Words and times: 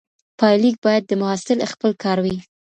پایلیک 0.39 0.75
باید 0.85 1.03
د 1.07 1.11
محصل 1.21 1.57
خپل 1.71 1.91
کار 2.03 2.17
وي. 2.25 2.37